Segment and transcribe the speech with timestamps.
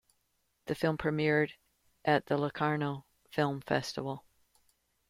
[0.65, 1.51] The film premiered
[2.03, 4.25] at the Locarno Film Festival.